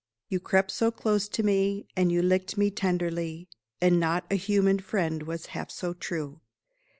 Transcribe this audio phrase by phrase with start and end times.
[0.29, 3.47] You crept so close to me, And you licked me tenderly,
[3.79, 6.41] And not a human friend was half so true.